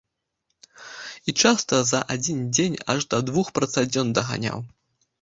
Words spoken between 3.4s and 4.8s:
працадзён даганяў!